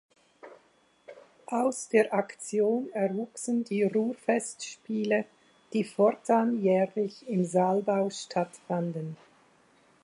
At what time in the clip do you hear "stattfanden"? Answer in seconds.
8.09-9.15